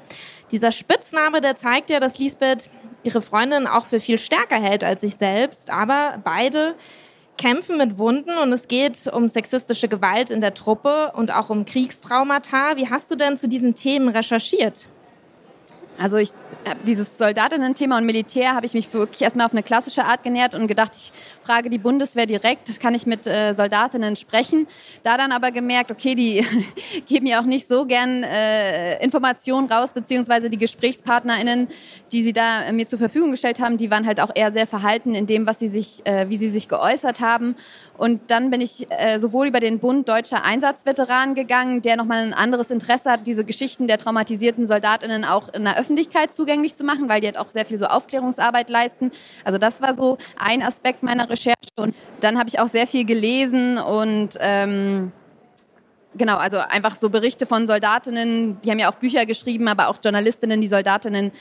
Dieser 0.51 0.71
Spitzname, 0.71 1.39
der 1.39 1.55
zeigt 1.55 1.91
ja, 1.91 1.99
dass 1.99 2.17
Lisbeth 2.17 2.71
ihre 3.03 3.21
Freundin 3.21 3.67
auch 3.67 3.85
für 3.85 3.99
viel 3.99 4.17
stärker 4.17 4.59
hält 4.59 4.83
als 4.83 5.01
sich 5.01 5.15
selbst, 5.15 5.69
aber 5.69 6.19
beide 6.23 6.75
kämpfen 7.37 7.77
mit 7.77 7.97
Wunden 7.97 8.37
und 8.37 8.53
es 8.53 8.67
geht 8.67 9.07
um 9.11 9.27
sexistische 9.27 9.87
Gewalt 9.87 10.29
in 10.29 10.41
der 10.41 10.53
Truppe 10.53 11.11
und 11.15 11.31
auch 11.31 11.49
um 11.49 11.65
Kriegstraumata. 11.65 12.77
Wie 12.77 12.89
hast 12.89 13.09
du 13.11 13.15
denn 13.15 13.37
zu 13.37 13.49
diesen 13.49 13.75
Themen 13.75 14.09
recherchiert? 14.09 14.87
Also 15.97 16.17
ich 16.17 16.31
dieses 16.85 17.17
Soldatinnen-Thema 17.17 17.97
und 17.97 18.05
Militär 18.05 18.55
habe 18.55 18.65
ich 18.65 18.73
mich 18.73 18.91
wirklich 18.93 19.21
erstmal 19.21 19.45
auf 19.45 19.51
eine 19.51 19.63
klassische 19.63 20.05
Art 20.05 20.23
genährt 20.23 20.55
und 20.55 20.67
gedacht, 20.67 20.91
ich 20.95 21.11
frage 21.41 21.69
die 21.69 21.77
Bundeswehr 21.77 22.25
direkt, 22.25 22.79
kann 22.79 22.93
ich 22.93 23.05
mit 23.05 23.27
äh, 23.27 23.53
Soldatinnen 23.53 24.15
sprechen. 24.15 24.67
Da 25.03 25.17
dann 25.17 25.31
aber 25.31 25.51
gemerkt, 25.51 25.91
okay, 25.91 26.15
die 26.15 26.45
geben 27.07 27.25
ja 27.27 27.41
auch 27.41 27.45
nicht 27.45 27.67
so 27.67 27.85
gern 27.85 28.23
äh, 28.23 29.03
Informationen 29.03 29.67
raus, 29.71 29.93
beziehungsweise 29.93 30.49
die 30.49 30.57
GesprächspartnerInnen, 30.57 31.67
die 32.11 32.23
sie 32.23 32.33
da 32.33 32.63
äh, 32.65 32.73
mir 32.73 32.87
zur 32.87 32.99
Verfügung 32.99 33.31
gestellt 33.31 33.59
haben, 33.59 33.77
die 33.77 33.89
waren 33.89 34.05
halt 34.05 34.21
auch 34.21 34.31
eher 34.33 34.51
sehr 34.51 34.67
verhalten 34.67 35.15
in 35.15 35.27
dem, 35.27 35.45
was 35.45 35.59
sie 35.59 35.67
sich, 35.67 36.05
äh, 36.05 36.29
wie 36.29 36.37
sie 36.37 36.49
sich 36.49 36.67
geäußert 36.67 37.21
haben. 37.21 37.55
Und 38.01 38.31
dann 38.31 38.49
bin 38.49 38.61
ich 38.61 38.87
äh, 38.89 39.19
sowohl 39.19 39.45
über 39.45 39.59
den 39.59 39.77
Bund 39.77 40.09
Deutscher 40.09 40.43
Einsatzveteranen 40.43 41.35
gegangen, 41.35 41.83
der 41.83 41.97
nochmal 41.97 42.23
ein 42.23 42.33
anderes 42.33 42.71
Interesse 42.71 43.11
hat, 43.11 43.27
diese 43.27 43.45
Geschichten 43.45 43.85
der 43.85 43.99
traumatisierten 43.99 44.65
SoldatInnen 44.65 45.23
auch 45.23 45.53
in 45.53 45.65
der 45.65 45.77
Öffentlichkeit 45.77 46.31
zugänglich 46.31 46.73
zu 46.73 46.83
machen, 46.83 47.09
weil 47.09 47.21
die 47.21 47.27
halt 47.27 47.37
auch 47.37 47.51
sehr 47.51 47.63
viel 47.63 47.77
so 47.77 47.85
Aufklärungsarbeit 47.85 48.71
leisten. 48.71 49.11
Also 49.45 49.59
das 49.59 49.79
war 49.81 49.95
so 49.95 50.17
ein 50.35 50.63
Aspekt 50.63 51.03
meiner 51.03 51.29
Recherche. 51.29 51.53
Und 51.75 51.93
dann 52.21 52.39
habe 52.39 52.49
ich 52.49 52.59
auch 52.59 52.69
sehr 52.69 52.87
viel 52.87 53.05
gelesen 53.05 53.77
und 53.77 54.29
ähm, 54.39 55.11
genau, 56.15 56.37
also 56.37 56.57
einfach 56.57 56.97
so 56.99 57.11
Berichte 57.11 57.45
von 57.45 57.67
Soldatinnen, 57.67 58.59
die 58.63 58.71
haben 58.71 58.79
ja 58.79 58.89
auch 58.89 58.95
Bücher 58.95 59.27
geschrieben, 59.27 59.67
aber 59.67 59.89
auch 59.89 59.97
Journalistinnen, 60.03 60.59
die 60.59 60.67
Soldatinnen 60.67 61.31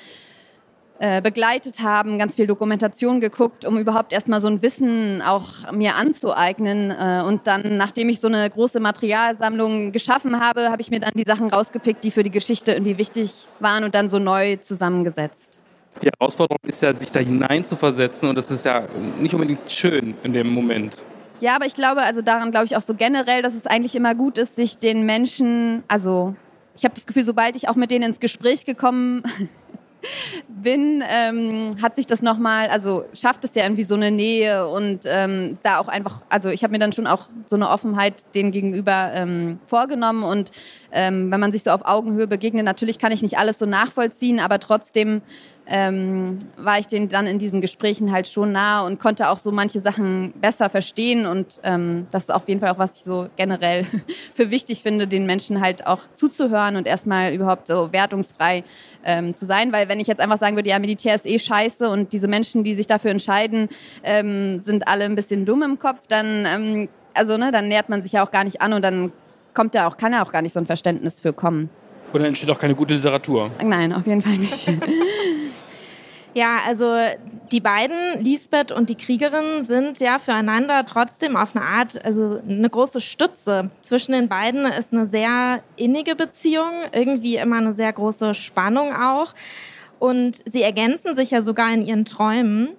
äh, 1.02 1.22
begleitet 1.22 1.80
haben, 1.80 2.18
ganz 2.18 2.36
viel 2.36 2.46
Dokumentation 2.46 3.22
geguckt, 3.22 3.64
um 3.64 3.78
überhaupt 3.78 4.12
erstmal 4.12 4.42
so 4.42 4.48
ein 4.48 4.60
Wissen 4.60 5.22
auch 5.22 5.72
mir 5.72 5.94
anzueignen. 5.94 6.90
Äh, 6.90 7.22
und 7.26 7.46
dann, 7.46 7.78
nachdem 7.78 8.10
ich 8.10 8.20
so 8.20 8.28
eine 8.28 8.50
große 8.50 8.80
Materialsammlung 8.80 9.92
geschaffen 9.92 10.38
habe, 10.40 10.70
habe 10.70 10.82
ich 10.82 10.90
mir 10.90 11.00
dann 11.00 11.12
die 11.14 11.24
Sachen 11.26 11.48
rausgepickt, 11.48 12.04
die 12.04 12.10
für 12.10 12.22
die 12.22 12.30
Geschichte 12.30 12.72
irgendwie 12.72 12.98
wichtig 12.98 13.48
waren 13.60 13.84
und 13.84 13.94
dann 13.94 14.10
so 14.10 14.18
neu 14.18 14.56
zusammengesetzt. 14.56 15.58
Die 16.02 16.08
Herausforderung 16.08 16.58
ist 16.64 16.82
ja, 16.82 16.94
sich 16.94 17.10
da 17.10 17.20
hinein 17.20 17.64
zu 17.64 17.76
versetzen 17.76 18.28
und 18.28 18.36
das 18.36 18.50
ist 18.50 18.66
ja 18.66 18.82
nicht 19.18 19.32
unbedingt 19.32 19.70
schön 19.70 20.14
in 20.22 20.34
dem 20.34 20.52
Moment. 20.52 21.02
Ja, 21.40 21.56
aber 21.56 21.64
ich 21.64 21.74
glaube, 21.74 22.02
also 22.02 22.20
daran 22.20 22.50
glaube 22.50 22.66
ich 22.66 22.76
auch 22.76 22.82
so 22.82 22.92
generell, 22.92 23.40
dass 23.40 23.54
es 23.54 23.66
eigentlich 23.66 23.96
immer 23.96 24.14
gut 24.14 24.36
ist, 24.36 24.54
sich 24.54 24.76
den 24.76 25.06
Menschen, 25.06 25.82
also 25.88 26.34
ich 26.76 26.84
habe 26.84 26.94
das 26.94 27.06
Gefühl, 27.06 27.24
sobald 27.24 27.56
ich 27.56 27.70
auch 27.70 27.76
mit 27.76 27.90
denen 27.90 28.04
ins 28.04 28.20
Gespräch 28.20 28.66
gekommen 28.66 29.22
bin, 30.48 31.02
ähm, 31.08 31.70
hat 31.82 31.96
sich 31.96 32.06
das 32.06 32.22
nochmal, 32.22 32.68
also 32.68 33.04
schafft 33.14 33.44
es 33.44 33.54
ja 33.54 33.64
irgendwie 33.64 33.82
so 33.82 33.94
eine 33.94 34.10
Nähe 34.10 34.68
und 34.68 35.00
ähm, 35.06 35.58
da 35.62 35.78
auch 35.78 35.88
einfach, 35.88 36.20
also 36.28 36.48
ich 36.48 36.62
habe 36.62 36.72
mir 36.72 36.78
dann 36.78 36.92
schon 36.92 37.06
auch 37.06 37.28
so 37.46 37.56
eine 37.56 37.68
Offenheit 37.68 38.14
denen 38.34 38.52
gegenüber 38.52 39.10
ähm, 39.14 39.58
vorgenommen 39.66 40.22
und 40.22 40.50
ähm, 40.92 41.30
wenn 41.30 41.40
man 41.40 41.52
sich 41.52 41.62
so 41.62 41.70
auf 41.70 41.84
Augenhöhe 41.84 42.26
begegnet, 42.26 42.64
natürlich 42.64 42.98
kann 42.98 43.12
ich 43.12 43.22
nicht 43.22 43.38
alles 43.38 43.58
so 43.58 43.66
nachvollziehen, 43.66 44.40
aber 44.40 44.58
trotzdem 44.60 45.22
ähm, 45.72 46.38
war 46.56 46.80
ich 46.80 46.88
denen 46.88 47.08
dann 47.08 47.28
in 47.28 47.38
diesen 47.38 47.60
Gesprächen 47.60 48.10
halt 48.10 48.26
schon 48.26 48.50
nah 48.50 48.84
und 48.84 48.98
konnte 48.98 49.30
auch 49.30 49.38
so 49.38 49.52
manche 49.52 49.78
Sachen 49.78 50.32
besser 50.32 50.68
verstehen. 50.68 51.26
Und 51.26 51.60
ähm, 51.62 52.08
das 52.10 52.24
ist 52.24 52.30
auf 52.30 52.48
jeden 52.48 52.60
Fall 52.60 52.70
auch, 52.70 52.78
was 52.78 52.96
ich 52.96 53.04
so 53.04 53.28
generell 53.36 53.86
für 54.34 54.50
wichtig 54.50 54.82
finde, 54.82 55.06
den 55.06 55.26
Menschen 55.26 55.60
halt 55.60 55.86
auch 55.86 56.00
zuzuhören 56.14 56.74
und 56.74 56.88
erstmal 56.88 57.32
überhaupt 57.32 57.68
so 57.68 57.92
wertungsfrei 57.92 58.64
ähm, 59.04 59.32
zu 59.32 59.46
sein. 59.46 59.72
Weil 59.72 59.88
wenn 59.88 60.00
ich 60.00 60.08
jetzt 60.08 60.20
einfach 60.20 60.38
sagen 60.38 60.56
würde, 60.56 60.68
ja, 60.68 60.80
Militär 60.80 61.14
ist 61.14 61.24
eh 61.24 61.38
scheiße 61.38 61.88
und 61.88 62.12
diese 62.12 62.26
Menschen, 62.26 62.64
die 62.64 62.74
sich 62.74 62.88
dafür 62.88 63.12
entscheiden, 63.12 63.68
ähm, 64.02 64.58
sind 64.58 64.88
alle 64.88 65.04
ein 65.04 65.14
bisschen 65.14 65.44
dumm 65.44 65.62
im 65.62 65.78
Kopf, 65.78 66.00
dann, 66.08 66.46
ähm, 66.46 66.88
also, 67.14 67.36
ne, 67.36 67.52
dann 67.52 67.68
nähert 67.68 67.88
man 67.88 68.02
sich 68.02 68.12
ja 68.12 68.26
auch 68.26 68.32
gar 68.32 68.42
nicht 68.42 68.60
an 68.60 68.72
und 68.72 68.82
dann 68.82 69.12
kommt 69.54 69.74
ja 69.76 69.88
auch, 69.88 69.96
kann 69.96 70.12
ja 70.12 70.24
auch 70.24 70.32
gar 70.32 70.42
nicht 70.42 70.52
so 70.52 70.58
ein 70.58 70.66
Verständnis 70.66 71.20
für 71.20 71.32
kommen. 71.32 71.70
Dann 72.12 72.24
entsteht 72.24 72.50
auch 72.50 72.58
keine 72.58 72.74
gute 72.74 72.94
Literatur. 72.94 73.50
Nein, 73.64 73.92
auf 73.92 74.06
jeden 74.06 74.22
Fall 74.22 74.36
nicht. 74.36 74.68
Ja, 76.34 76.58
also 76.66 76.96
die 77.50 77.60
beiden, 77.60 78.22
Lisbeth 78.22 78.70
und 78.70 78.88
die 78.88 78.94
Kriegerin, 78.94 79.62
sind 79.62 79.98
ja 79.98 80.18
füreinander 80.18 80.86
trotzdem 80.86 81.36
auf 81.36 81.56
eine 81.56 81.64
Art, 81.64 82.04
also 82.04 82.40
eine 82.48 82.70
große 82.70 83.00
Stütze. 83.00 83.70
Zwischen 83.80 84.12
den 84.12 84.28
beiden 84.28 84.64
ist 84.66 84.92
eine 84.92 85.06
sehr 85.06 85.62
innige 85.76 86.14
Beziehung, 86.14 86.70
irgendwie 86.92 87.36
immer 87.36 87.56
eine 87.56 87.72
sehr 87.72 87.92
große 87.92 88.34
Spannung 88.34 88.94
auch. 88.94 89.34
Und 89.98 90.42
sie 90.46 90.62
ergänzen 90.62 91.14
sich 91.14 91.32
ja 91.32 91.42
sogar 91.42 91.72
in 91.72 91.82
ihren 91.82 92.04
Träumen, 92.04 92.70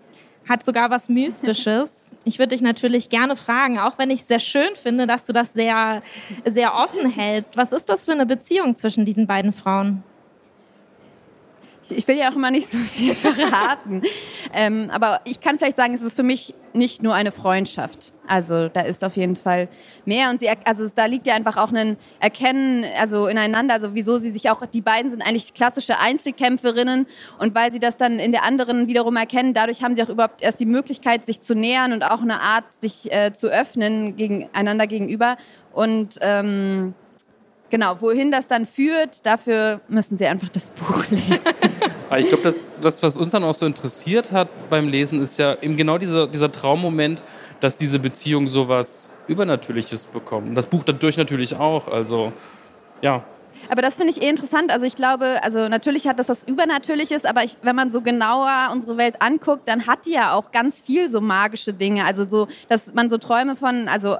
hat 0.48 0.64
sogar 0.64 0.90
was 0.90 1.10
Mystisches. 1.10 2.08
Ich 2.24 2.38
würde 2.38 2.50
dich 2.50 2.62
natürlich 2.62 3.10
gerne 3.10 3.36
fragen, 3.36 3.80
auch 3.80 3.98
wenn 3.98 4.12
ich 4.12 4.22
es 4.22 4.28
sehr 4.28 4.38
schön 4.38 4.76
finde, 4.76 5.08
dass 5.08 5.26
du 5.26 5.34
das 5.34 5.54
sehr, 5.54 6.04
sehr 6.46 6.76
offen 6.76 7.10
hältst. 7.10 7.58
Was 7.58 7.72
ist 7.72 7.90
das 7.90 8.06
für 8.06 8.12
eine 8.12 8.28
Beziehung 8.28 8.76
zwischen 8.76 9.06
diesen 9.06 9.26
beiden 9.26 9.54
Frauen? 9.54 10.04
Ich 11.92 12.08
will 12.08 12.18
ja 12.18 12.32
auch 12.32 12.36
immer 12.36 12.52
nicht 12.52 12.72
so 12.72 12.78
viel 12.78 13.14
verraten. 13.16 14.02
ähm, 14.54 14.90
aber 14.92 15.22
ich 15.26 15.42
kann 15.42 15.58
vielleicht 15.58 15.78
sagen, 15.78 15.94
es 15.94 16.02
ist 16.02 16.16
für 16.16 16.24
mich 16.24 16.56
nicht 16.74 17.04
nur 17.04 17.14
eine 17.14 17.32
Freundschaft. 17.32 18.14
Also 18.28 18.70
da 18.70 18.82
ist 18.82 19.04
auf 19.04 19.18
jeden 19.18 19.36
Fall 19.36 19.68
mehr 20.06 20.30
und 20.30 20.40
sie, 20.40 20.50
also 20.64 20.88
da 20.94 21.06
liegt 21.06 21.28
ja 21.28 21.36
einfach 21.36 21.58
auch 21.58 21.74
ein 21.74 21.98
Erkennen, 22.20 22.86
also 22.98 23.28
ineinander, 23.28 23.74
also 23.74 23.94
wieso 23.94 24.18
sie 24.18 24.32
sich 24.32 24.50
auch, 24.50 24.66
die 24.66 24.82
beiden 24.82 25.12
sind 25.12 25.22
eigentlich 25.22 25.54
klassische 25.54 26.00
Einzelkämpferinnen 26.00 27.08
und 27.40 27.56
weil 27.56 27.74
sie 27.74 27.80
das 27.80 27.98
dann 27.98 28.20
in 28.20 28.32
der 28.32 28.44
anderen 28.44 28.88
wiederum 28.88 29.18
erkennen, 29.18 29.54
dadurch 29.54 29.84
haben 29.84 29.96
sie 29.96 30.04
auch 30.04 30.10
überhaupt 30.10 30.42
erst 30.42 30.60
die 30.62 30.66
Möglichkeit, 30.66 31.26
sich 31.26 31.42
zu 31.42 31.56
nähern 31.56 31.92
und 31.92 32.04
auch 32.04 32.22
eine 32.22 32.40
Art, 32.40 32.72
sich 32.74 33.12
äh, 33.12 33.34
zu 33.34 33.48
öffnen 33.48 34.16
gegen, 34.16 34.50
einander 34.54 34.88
gegenüber 34.88 35.36
und 35.74 36.16
ähm, 36.22 36.94
Genau, 37.72 38.02
wohin 38.02 38.32
das 38.32 38.48
dann 38.48 38.66
führt, 38.66 39.26
dafür 39.26 39.80
müssen 39.88 40.18
Sie 40.18 40.28
einfach 40.28 40.50
das 40.50 40.72
Buch 40.72 41.06
lesen. 41.10 41.40
ich 42.18 42.28
glaube, 42.28 42.44
das, 42.44 42.68
das, 42.82 43.02
was 43.02 43.16
uns 43.16 43.32
dann 43.32 43.46
auch 43.46 43.54
so 43.54 43.66
interessiert 43.66 44.34
hat 44.34 44.50
beim 44.70 44.90
Lesen, 44.90 45.22
ist 45.22 45.40
ja 45.40 45.56
eben 45.62 45.78
genau 45.78 45.98
dieser, 45.98 46.28
dieser 46.28 46.52
Traummoment, 46.52 47.24
dass 47.62 47.78
diese 47.78 48.00
Beziehung 48.00 48.50
sowas 48.50 49.10
Übernatürliches 49.28 50.06
bekommt. 50.06 50.58
Das 50.58 50.68
Buch 50.68 50.84
dadurch 50.84 51.16
natürlich 51.16 51.56
auch. 51.56 51.88
Also, 51.88 52.34
ja. 53.02 53.24
Aber 53.70 53.82
das 53.82 53.96
finde 53.96 54.12
ich 54.12 54.22
eh 54.22 54.28
interessant. 54.28 54.70
Also 54.70 54.86
ich 54.86 54.98
glaube, 54.98 55.42
also 55.42 55.70
natürlich 55.70 56.08
hat 56.08 56.20
das 56.20 56.28
was 56.28 56.46
Übernatürliches, 56.46 57.24
aber 57.24 57.46
ich, 57.46 57.56
wenn 57.62 57.76
man 57.76 57.90
so 57.90 58.02
genauer 58.02 58.70
unsere 58.74 58.98
Welt 58.98 59.22
anguckt, 59.22 59.70
dann 59.70 59.88
hat 59.88 60.06
die 60.06 60.12
ja 60.12 60.34
auch 60.34 60.52
ganz 60.52 60.82
viel 60.82 61.08
so 61.08 61.22
magische 61.22 61.74
Dinge. 61.74 62.04
Also 62.04 62.28
so, 62.28 62.50
dass 62.68 62.94
man 62.94 63.10
so 63.10 63.18
Träume 63.18 63.56
von, 63.56 63.88
also 63.88 64.18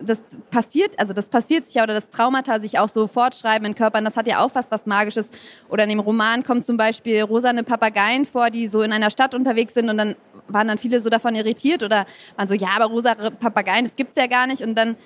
das 0.00 0.24
passiert, 0.50 0.98
also 0.98 1.12
das 1.12 1.28
passiert 1.28 1.66
sich 1.66 1.76
ja 1.76 1.82
oder 1.82 1.94
das 1.94 2.10
Traumata 2.10 2.60
sich 2.60 2.78
auch 2.78 2.88
so 2.88 3.06
fortschreiben 3.06 3.66
in 3.66 3.74
Körpern, 3.74 4.04
das 4.04 4.16
hat 4.16 4.26
ja 4.26 4.44
auch 4.44 4.50
was, 4.54 4.70
was 4.70 4.86
Magisches. 4.86 5.30
Oder 5.68 5.84
in 5.84 5.90
dem 5.90 6.00
Roman 6.00 6.42
kommt 6.42 6.64
zum 6.64 6.76
Beispiel 6.76 7.22
rosane 7.22 7.64
Papageien 7.64 8.26
vor, 8.26 8.50
die 8.50 8.66
so 8.68 8.82
in 8.82 8.92
einer 8.92 9.10
Stadt 9.10 9.34
unterwegs 9.34 9.74
sind 9.74 9.88
und 9.88 9.98
dann 9.98 10.16
waren 10.48 10.68
dann 10.68 10.78
viele 10.78 11.00
so 11.00 11.10
davon 11.10 11.34
irritiert 11.34 11.82
oder 11.82 12.06
waren 12.36 12.48
so, 12.48 12.54
ja, 12.54 12.68
aber 12.76 12.86
rosa 12.86 13.14
Papageien, 13.14 13.84
das 13.84 13.96
gibt's 13.96 14.16
ja 14.16 14.26
gar 14.26 14.46
nicht 14.46 14.62
und 14.62 14.76
dann 14.76 14.96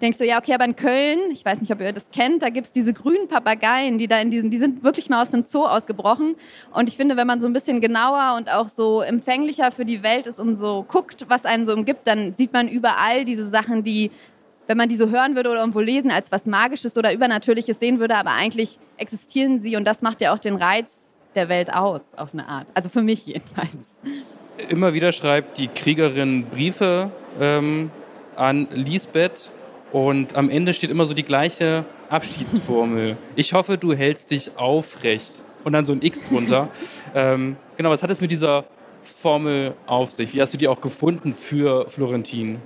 denkst 0.00 0.18
du, 0.18 0.26
ja, 0.26 0.38
okay, 0.38 0.54
aber 0.54 0.64
in 0.64 0.76
Köln, 0.76 1.18
ich 1.30 1.44
weiß 1.44 1.60
nicht, 1.60 1.72
ob 1.72 1.80
ihr 1.80 1.92
das 1.92 2.10
kennt, 2.10 2.42
da 2.42 2.50
gibt 2.50 2.66
es 2.66 2.72
diese 2.72 2.92
grünen 2.92 3.28
Papageien, 3.28 3.98
die 3.98 4.08
da 4.08 4.20
in 4.20 4.30
diesen, 4.30 4.50
die 4.50 4.58
sind 4.58 4.82
wirklich 4.82 5.08
mal 5.08 5.22
aus 5.22 5.30
dem 5.30 5.44
Zoo 5.44 5.64
ausgebrochen. 5.64 6.36
Und 6.72 6.88
ich 6.88 6.96
finde, 6.96 7.16
wenn 7.16 7.26
man 7.26 7.40
so 7.40 7.46
ein 7.46 7.52
bisschen 7.52 7.80
genauer 7.80 8.34
und 8.36 8.50
auch 8.50 8.68
so 8.68 9.00
empfänglicher 9.00 9.72
für 9.72 9.84
die 9.84 10.02
Welt 10.02 10.26
ist 10.26 10.38
und 10.38 10.56
so 10.56 10.84
guckt, 10.86 11.26
was 11.28 11.44
einem 11.44 11.64
so 11.64 11.72
umgibt, 11.72 12.06
dann 12.06 12.34
sieht 12.34 12.52
man 12.52 12.68
überall 12.68 13.24
diese 13.24 13.48
Sachen, 13.48 13.84
die, 13.84 14.10
wenn 14.66 14.76
man 14.76 14.88
die 14.88 14.96
so 14.96 15.08
hören 15.08 15.34
würde 15.34 15.50
oder 15.50 15.60
irgendwo 15.60 15.80
lesen, 15.80 16.10
als 16.10 16.30
was 16.30 16.46
Magisches 16.46 16.96
oder 16.96 17.12
Übernatürliches 17.12 17.80
sehen 17.80 17.98
würde, 17.98 18.16
aber 18.16 18.32
eigentlich 18.32 18.78
existieren 18.98 19.60
sie 19.60 19.76
und 19.76 19.86
das 19.86 20.02
macht 20.02 20.20
ja 20.20 20.34
auch 20.34 20.38
den 20.38 20.56
Reiz 20.56 21.18
der 21.34 21.48
Welt 21.48 21.72
aus, 21.72 22.14
auf 22.14 22.32
eine 22.32 22.48
Art. 22.48 22.66
Also 22.74 22.88
für 22.88 23.02
mich 23.02 23.26
jedenfalls. 23.26 23.98
Immer 24.68 24.94
wieder 24.94 25.12
schreibt 25.12 25.58
die 25.58 25.68
Kriegerin 25.68 26.46
Briefe 26.46 27.10
ähm, 27.38 27.90
an 28.36 28.66
Lisbeth 28.70 29.50
und 29.92 30.36
am 30.36 30.50
Ende 30.50 30.72
steht 30.72 30.90
immer 30.90 31.06
so 31.06 31.14
die 31.14 31.22
gleiche 31.22 31.84
Abschiedsformel. 32.08 33.16
Ich 33.36 33.52
hoffe, 33.52 33.78
du 33.78 33.94
hältst 33.94 34.30
dich 34.30 34.56
aufrecht. 34.56 35.42
Und 35.64 35.72
dann 35.72 35.84
so 35.84 35.92
ein 35.92 36.02
X 36.02 36.28
drunter. 36.28 36.68
ähm, 37.14 37.56
genau, 37.76 37.90
was 37.90 38.02
hat 38.02 38.10
es 38.10 38.20
mit 38.20 38.30
dieser 38.30 38.64
Formel 39.02 39.74
auf 39.86 40.12
sich? 40.12 40.32
Wie 40.32 40.40
hast 40.40 40.54
du 40.54 40.58
die 40.58 40.68
auch 40.68 40.80
gefunden 40.80 41.34
für 41.34 41.88
Florentin? 41.88 42.60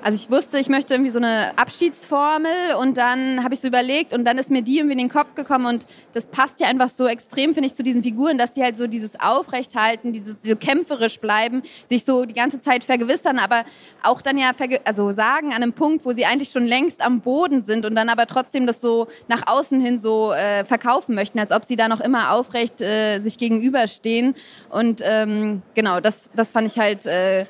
Also 0.00 0.14
ich 0.14 0.30
wusste, 0.30 0.58
ich 0.58 0.68
möchte 0.68 0.94
irgendwie 0.94 1.10
so 1.10 1.18
eine 1.18 1.58
Abschiedsformel 1.58 2.74
und 2.80 2.96
dann 2.96 3.42
habe 3.42 3.54
ich 3.54 3.60
so 3.60 3.66
überlegt 3.66 4.12
und 4.12 4.24
dann 4.24 4.38
ist 4.38 4.48
mir 4.48 4.62
die 4.62 4.78
irgendwie 4.78 4.92
in 4.92 4.98
den 4.98 5.08
Kopf 5.08 5.34
gekommen 5.34 5.66
und 5.66 5.86
das 6.12 6.28
passt 6.28 6.60
ja 6.60 6.68
einfach 6.68 6.88
so 6.88 7.08
extrem, 7.08 7.52
finde 7.52 7.66
ich, 7.66 7.74
zu 7.74 7.82
diesen 7.82 8.04
Figuren, 8.04 8.38
dass 8.38 8.52
die 8.52 8.62
halt 8.62 8.76
so 8.76 8.86
dieses 8.86 9.18
Aufrechthalten, 9.18 10.12
dieses 10.12 10.36
so 10.40 10.54
kämpferisch 10.54 11.18
bleiben, 11.18 11.62
sich 11.84 12.04
so 12.04 12.26
die 12.26 12.34
ganze 12.34 12.60
Zeit 12.60 12.84
vergewissern, 12.84 13.40
aber 13.40 13.64
auch 14.04 14.22
dann 14.22 14.38
ja 14.38 14.52
also 14.84 15.10
sagen 15.10 15.48
an 15.48 15.62
einem 15.62 15.72
Punkt, 15.72 16.04
wo 16.06 16.12
sie 16.12 16.26
eigentlich 16.26 16.50
schon 16.50 16.66
längst 16.66 17.04
am 17.04 17.20
Boden 17.20 17.64
sind 17.64 17.84
und 17.84 17.96
dann 17.96 18.08
aber 18.08 18.26
trotzdem 18.26 18.68
das 18.68 18.80
so 18.80 19.08
nach 19.26 19.42
außen 19.46 19.80
hin 19.80 19.98
so 19.98 20.32
äh, 20.32 20.64
verkaufen 20.64 21.16
möchten, 21.16 21.40
als 21.40 21.50
ob 21.50 21.64
sie 21.64 21.74
da 21.74 21.88
noch 21.88 22.00
immer 22.00 22.34
aufrecht 22.34 22.80
äh, 22.80 23.18
sich 23.20 23.36
gegenüberstehen. 23.36 24.36
Und 24.70 25.02
ähm, 25.04 25.62
genau, 25.74 25.98
das, 25.98 26.30
das 26.36 26.52
fand 26.52 26.68
ich 26.68 26.78
halt... 26.78 27.04
Äh, 27.04 27.46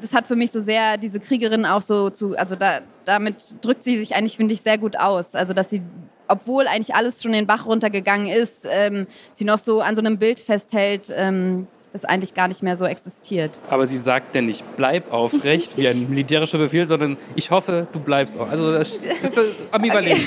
das 0.00 0.12
hat 0.12 0.26
für 0.26 0.36
mich 0.36 0.50
so 0.50 0.60
sehr 0.60 0.96
diese 0.96 1.20
Kriegerin 1.20 1.66
auch 1.66 1.82
so 1.82 2.10
zu, 2.10 2.36
also 2.36 2.54
da, 2.54 2.80
damit 3.04 3.36
drückt 3.60 3.84
sie 3.84 3.98
sich 3.98 4.14
eigentlich, 4.14 4.36
finde 4.36 4.54
ich, 4.54 4.60
sehr 4.60 4.78
gut 4.78 4.96
aus. 4.96 5.34
Also, 5.34 5.52
dass 5.52 5.70
sie, 5.70 5.82
obwohl 6.28 6.66
eigentlich 6.66 6.94
alles 6.94 7.22
schon 7.22 7.32
den 7.32 7.46
Bach 7.46 7.66
runtergegangen 7.66 8.28
ist, 8.28 8.66
ähm, 8.70 9.06
sie 9.32 9.44
noch 9.44 9.58
so 9.58 9.80
an 9.80 9.96
so 9.96 10.00
einem 10.00 10.18
Bild 10.18 10.40
festhält, 10.40 11.12
ähm, 11.14 11.66
das 11.92 12.04
eigentlich 12.04 12.34
gar 12.34 12.46
nicht 12.46 12.62
mehr 12.62 12.76
so 12.76 12.84
existiert. 12.84 13.58
Aber 13.68 13.84
sie 13.86 13.96
sagt 13.96 14.36
ja 14.36 14.42
nicht, 14.42 14.64
bleib 14.76 15.12
aufrecht 15.12 15.76
wie 15.76 15.88
ein 15.88 16.08
militärischer 16.08 16.58
Befehl, 16.58 16.86
sondern 16.86 17.16
ich 17.34 17.50
hoffe, 17.50 17.88
du 17.92 17.98
bleibst 17.98 18.38
auch. 18.38 18.48
Also 18.48 18.72
das 18.72 18.96
ist 18.96 19.68
ambivalent. 19.72 20.20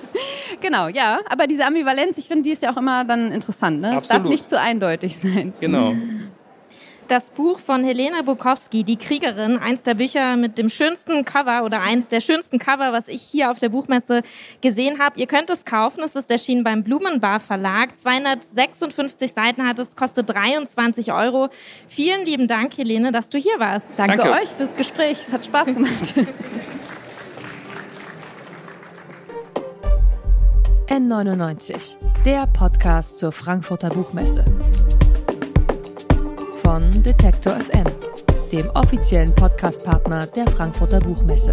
genau, 0.60 0.86
ja. 0.86 1.18
Aber 1.28 1.48
diese 1.48 1.66
Ambivalenz, 1.66 2.16
ich 2.18 2.28
finde, 2.28 2.44
die 2.44 2.50
ist 2.50 2.62
ja 2.62 2.72
auch 2.72 2.76
immer 2.76 3.04
dann 3.04 3.32
interessant. 3.32 3.80
Ne? 3.80 3.96
Es 3.96 4.06
darf 4.06 4.22
nicht 4.22 4.48
zu 4.48 4.60
eindeutig 4.60 5.16
sein. 5.16 5.52
Genau. 5.58 5.94
Das 7.10 7.32
Buch 7.32 7.58
von 7.58 7.82
Helene 7.82 8.22
Bukowski, 8.22 8.84
Die 8.84 8.96
Kriegerin, 8.96 9.58
eins 9.58 9.82
der 9.82 9.94
Bücher 9.94 10.36
mit 10.36 10.58
dem 10.58 10.68
schönsten 10.68 11.24
Cover 11.24 11.64
oder 11.64 11.82
eins 11.82 12.06
der 12.06 12.20
schönsten 12.20 12.60
Cover, 12.60 12.92
was 12.92 13.08
ich 13.08 13.20
hier 13.20 13.50
auf 13.50 13.58
der 13.58 13.68
Buchmesse 13.68 14.22
gesehen 14.60 15.00
habe. 15.00 15.18
Ihr 15.18 15.26
könnt 15.26 15.50
es 15.50 15.64
kaufen. 15.64 16.04
Es 16.04 16.14
ist 16.14 16.30
erschienen 16.30 16.62
beim 16.62 16.84
Blumenbar 16.84 17.40
Verlag. 17.40 17.98
256 17.98 19.32
Seiten 19.32 19.66
hat 19.66 19.80
es, 19.80 19.96
kostet 19.96 20.30
23 20.30 21.12
Euro. 21.12 21.48
Vielen 21.88 22.24
lieben 22.24 22.46
Dank, 22.46 22.78
Helene, 22.78 23.10
dass 23.10 23.28
du 23.28 23.38
hier 23.38 23.58
warst. 23.58 23.90
Danke, 23.96 24.18
Danke. 24.18 24.32
euch 24.40 24.50
fürs 24.50 24.76
Gespräch. 24.76 25.18
Es 25.18 25.32
hat 25.32 25.44
Spaß 25.44 25.66
gemacht. 25.66 26.14
N99, 30.86 31.96
der 32.24 32.46
Podcast 32.46 33.18
zur 33.18 33.32
Frankfurter 33.32 33.88
Buchmesse. 33.88 34.44
Von 36.70 37.02
Detektor 37.02 37.54
FM, 37.54 37.84
dem 38.52 38.64
offiziellen 38.74 39.34
Podcastpartner 39.34 40.28
der 40.28 40.46
Frankfurter 40.46 41.00
Buchmesse. 41.00 41.52